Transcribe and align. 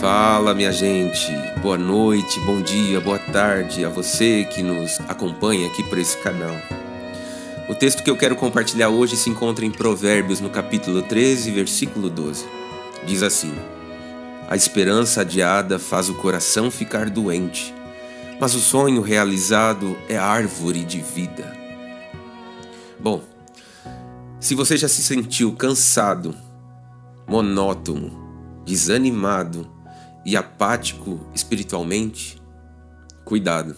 Fala, 0.00 0.54
minha 0.54 0.70
gente. 0.70 1.26
Boa 1.60 1.76
noite, 1.76 2.38
bom 2.46 2.62
dia, 2.62 3.00
boa 3.00 3.18
tarde 3.18 3.84
a 3.84 3.88
você 3.88 4.44
que 4.44 4.62
nos 4.62 5.00
acompanha 5.08 5.66
aqui 5.66 5.82
por 5.82 5.98
esse 5.98 6.16
canal. 6.18 6.54
O 7.68 7.74
texto 7.74 8.04
que 8.04 8.08
eu 8.08 8.16
quero 8.16 8.36
compartilhar 8.36 8.90
hoje 8.90 9.16
se 9.16 9.28
encontra 9.28 9.64
em 9.64 9.72
Provérbios, 9.72 10.40
no 10.40 10.50
capítulo 10.50 11.02
13, 11.02 11.50
versículo 11.50 12.08
12. 12.08 12.46
Diz 13.04 13.24
assim: 13.24 13.52
A 14.48 14.54
esperança 14.54 15.22
adiada 15.22 15.80
faz 15.80 16.08
o 16.08 16.14
coração 16.14 16.70
ficar 16.70 17.10
doente, 17.10 17.74
mas 18.40 18.54
o 18.54 18.60
sonho 18.60 19.02
realizado 19.02 19.98
é 20.08 20.16
árvore 20.16 20.84
de 20.84 21.00
vida. 21.00 21.56
Bom, 23.00 23.20
se 24.38 24.54
você 24.54 24.76
já 24.76 24.86
se 24.86 25.02
sentiu 25.02 25.56
cansado, 25.56 26.36
monótono, 27.26 28.12
desanimado, 28.64 29.77
e 30.24 30.36
apático 30.36 31.20
espiritualmente, 31.34 32.40
cuidado, 33.24 33.76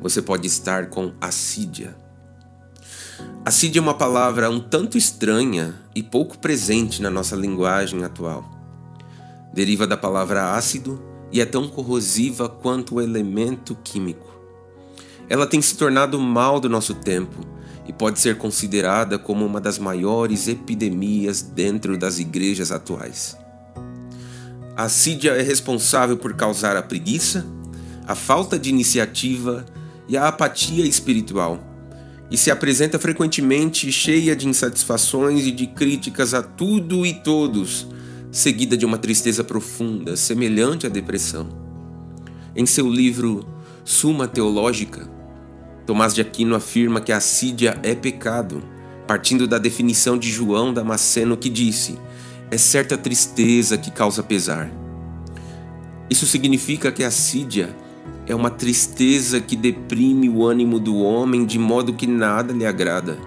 você 0.00 0.20
pode 0.20 0.46
estar 0.46 0.88
com 0.88 1.12
assídia. 1.20 1.96
Assídia 3.44 3.80
é 3.80 3.82
uma 3.82 3.94
palavra 3.94 4.50
um 4.50 4.60
tanto 4.60 4.96
estranha 4.96 5.74
e 5.94 6.02
pouco 6.02 6.38
presente 6.38 7.02
na 7.02 7.10
nossa 7.10 7.34
linguagem 7.36 8.04
atual. 8.04 8.44
Deriva 9.52 9.86
da 9.86 9.96
palavra 9.96 10.54
ácido 10.54 11.02
e 11.32 11.40
é 11.40 11.46
tão 11.46 11.68
corrosiva 11.68 12.48
quanto 12.48 12.96
o 12.96 13.00
elemento 13.00 13.76
químico. 13.82 14.30
Ela 15.28 15.46
tem 15.46 15.62
se 15.62 15.76
tornado 15.76 16.18
mal 16.18 16.60
do 16.60 16.68
nosso 16.68 16.94
tempo 16.94 17.38
e 17.86 17.92
pode 17.92 18.18
ser 18.18 18.36
considerada 18.36 19.18
como 19.18 19.44
uma 19.44 19.60
das 19.60 19.78
maiores 19.78 20.48
epidemias 20.48 21.42
dentro 21.42 21.96
das 21.96 22.18
igrejas 22.18 22.70
atuais. 22.70 23.36
A 24.80 24.84
assídia 24.84 25.32
é 25.32 25.42
responsável 25.42 26.16
por 26.16 26.32
causar 26.32 26.74
a 26.74 26.82
preguiça, 26.82 27.44
a 28.06 28.14
falta 28.14 28.58
de 28.58 28.70
iniciativa 28.70 29.66
e 30.08 30.16
a 30.16 30.26
apatia 30.26 30.86
espiritual, 30.86 31.62
e 32.30 32.36
se 32.38 32.50
apresenta 32.50 32.98
frequentemente 32.98 33.92
cheia 33.92 34.34
de 34.34 34.48
insatisfações 34.48 35.46
e 35.46 35.52
de 35.52 35.66
críticas 35.66 36.32
a 36.32 36.42
tudo 36.42 37.04
e 37.04 37.12
todos, 37.12 37.88
seguida 38.32 38.74
de 38.74 38.86
uma 38.86 38.96
tristeza 38.96 39.44
profunda, 39.44 40.16
semelhante 40.16 40.86
à 40.86 40.88
depressão. 40.88 41.46
Em 42.56 42.64
seu 42.64 42.88
livro 42.88 43.46
Suma 43.84 44.26
Teológica, 44.26 45.06
Tomás 45.86 46.14
de 46.14 46.22
Aquino 46.22 46.54
afirma 46.54 47.02
que 47.02 47.12
a 47.12 47.18
assídia 47.18 47.78
é 47.82 47.94
pecado, 47.94 48.62
partindo 49.06 49.46
da 49.46 49.58
definição 49.58 50.16
de 50.16 50.30
João 50.30 50.72
Damasceno 50.72 51.36
que 51.36 51.50
disse: 51.50 51.98
é 52.50 52.58
certa 52.58 52.98
tristeza 52.98 53.78
que 53.78 53.90
causa 53.90 54.22
pesar. 54.22 54.70
Isso 56.08 56.26
significa 56.26 56.90
que 56.90 57.04
a 57.04 57.10
sídia 57.10 57.76
é 58.26 58.34
uma 58.34 58.50
tristeza 58.50 59.40
que 59.40 59.54
deprime 59.54 60.28
o 60.28 60.44
ânimo 60.44 60.80
do 60.80 60.98
homem 60.98 61.44
de 61.44 61.58
modo 61.58 61.92
que 61.92 62.06
nada 62.06 62.52
lhe 62.52 62.66
agrada, 62.66 63.18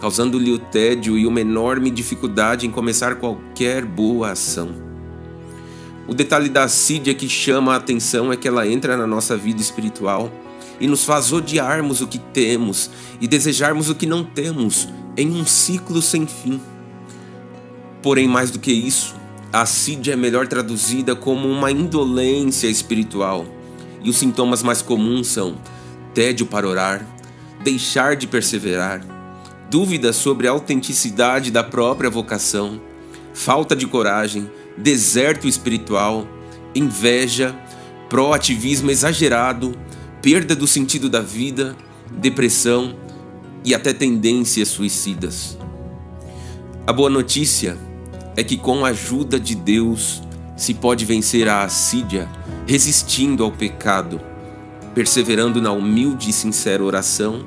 causando-lhe 0.00 0.50
o 0.50 0.58
tédio 0.58 1.18
e 1.18 1.26
uma 1.26 1.40
enorme 1.40 1.90
dificuldade 1.90 2.66
em 2.66 2.70
começar 2.70 3.16
qualquer 3.16 3.84
boa 3.84 4.30
ação. 4.30 4.74
O 6.06 6.14
detalhe 6.14 6.48
da 6.48 6.64
assídia 6.64 7.14
que 7.14 7.28
chama 7.28 7.72
a 7.72 7.76
atenção 7.76 8.32
é 8.32 8.36
que 8.36 8.48
ela 8.48 8.66
entra 8.66 8.96
na 8.96 9.06
nossa 9.06 9.36
vida 9.36 9.60
espiritual 9.60 10.30
e 10.80 10.86
nos 10.86 11.04
faz 11.04 11.32
odiarmos 11.32 12.00
o 12.00 12.06
que 12.06 12.18
temos 12.18 12.90
e 13.20 13.28
desejarmos 13.28 13.88
o 13.88 13.94
que 13.94 14.06
não 14.06 14.24
temos 14.24 14.88
em 15.16 15.30
um 15.30 15.46
ciclo 15.46 16.02
sem 16.02 16.26
fim. 16.26 16.60
Porém, 18.04 18.28
mais 18.28 18.50
do 18.50 18.58
que 18.58 18.70
isso, 18.70 19.14
a 19.50 19.62
assídia 19.62 20.12
é 20.12 20.16
melhor 20.16 20.46
traduzida 20.46 21.16
como 21.16 21.48
uma 21.48 21.70
indolência 21.70 22.66
espiritual, 22.66 23.46
e 24.02 24.10
os 24.10 24.18
sintomas 24.18 24.62
mais 24.62 24.82
comuns 24.82 25.28
são 25.28 25.56
tédio 26.12 26.44
para 26.44 26.68
orar, 26.68 27.06
deixar 27.62 28.14
de 28.14 28.26
perseverar, 28.26 29.00
dúvidas 29.70 30.16
sobre 30.16 30.46
a 30.46 30.50
autenticidade 30.50 31.50
da 31.50 31.64
própria 31.64 32.10
vocação, 32.10 32.78
falta 33.32 33.74
de 33.74 33.86
coragem, 33.86 34.50
deserto 34.76 35.48
espiritual, 35.48 36.28
inveja, 36.74 37.58
proativismo 38.10 38.90
exagerado, 38.90 39.74
perda 40.20 40.54
do 40.54 40.66
sentido 40.66 41.08
da 41.08 41.22
vida, 41.22 41.74
depressão 42.10 42.96
e 43.64 43.74
até 43.74 43.94
tendências 43.94 44.68
suicidas. 44.68 45.56
A 46.86 46.92
boa 46.92 47.08
notícia 47.08 47.93
é 48.36 48.42
que 48.42 48.56
com 48.56 48.84
a 48.84 48.88
ajuda 48.88 49.38
de 49.38 49.54
Deus 49.54 50.22
se 50.56 50.74
pode 50.74 51.04
vencer 51.04 51.48
a 51.48 51.64
assídia 51.64 52.28
resistindo 52.66 53.44
ao 53.44 53.52
pecado, 53.52 54.20
perseverando 54.94 55.60
na 55.60 55.72
humilde 55.72 56.30
e 56.30 56.32
sincera 56.32 56.82
oração 56.82 57.46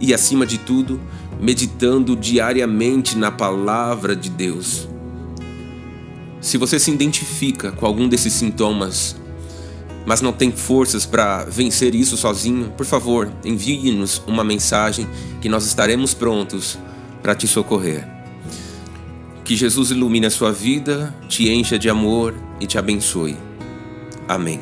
e, 0.00 0.12
acima 0.12 0.46
de 0.46 0.58
tudo, 0.58 1.00
meditando 1.40 2.14
diariamente 2.14 3.16
na 3.16 3.30
palavra 3.30 4.14
de 4.14 4.30
Deus. 4.30 4.88
Se 6.40 6.58
você 6.58 6.78
se 6.78 6.90
identifica 6.90 7.72
com 7.72 7.86
algum 7.86 8.08
desses 8.08 8.32
sintomas, 8.32 9.16
mas 10.04 10.20
não 10.20 10.32
tem 10.32 10.50
forças 10.50 11.06
para 11.06 11.44
vencer 11.44 11.94
isso 11.94 12.16
sozinho, 12.16 12.72
por 12.76 12.84
favor, 12.84 13.32
envie-nos 13.44 14.22
uma 14.26 14.42
mensagem 14.42 15.06
que 15.40 15.48
nós 15.48 15.64
estaremos 15.64 16.12
prontos 16.12 16.78
para 17.22 17.34
te 17.34 17.46
socorrer. 17.46 18.21
Que 19.44 19.56
Jesus 19.56 19.90
ilumine 19.90 20.26
a 20.26 20.30
sua 20.30 20.52
vida, 20.52 21.14
te 21.28 21.48
encha 21.48 21.78
de 21.78 21.88
amor 21.88 22.34
e 22.60 22.66
te 22.66 22.78
abençoe. 22.78 23.36
Amém. 24.28 24.60